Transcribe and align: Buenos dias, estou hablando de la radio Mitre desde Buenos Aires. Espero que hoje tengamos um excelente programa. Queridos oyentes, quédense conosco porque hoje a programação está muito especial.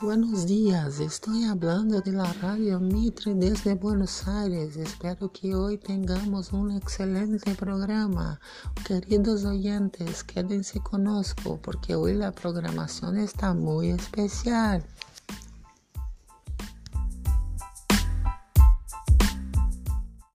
Buenos 0.00 0.46
dias, 0.46 1.00
estou 1.00 1.34
hablando 1.50 2.00
de 2.00 2.12
la 2.12 2.32
radio 2.34 2.78
Mitre 2.78 3.34
desde 3.34 3.74
Buenos 3.74 4.28
Aires. 4.28 4.76
Espero 4.76 5.28
que 5.28 5.56
hoje 5.56 5.78
tengamos 5.78 6.52
um 6.52 6.70
excelente 6.70 7.52
programa. 7.56 8.38
Queridos 8.86 9.44
oyentes, 9.44 10.22
quédense 10.22 10.78
conosco 10.78 11.58
porque 11.60 11.96
hoje 11.96 12.22
a 12.22 12.30
programação 12.30 13.16
está 13.16 13.52
muito 13.52 14.02
especial. 14.04 14.80